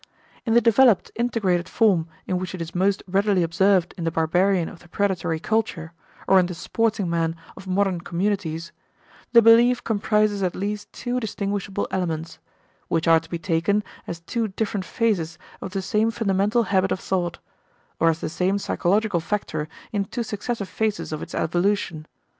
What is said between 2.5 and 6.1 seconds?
it is most readily observed in the barbarian of the predatory culture